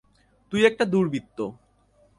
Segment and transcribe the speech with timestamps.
[0.53, 1.37] তুই একটা দুর্বৃত্ত!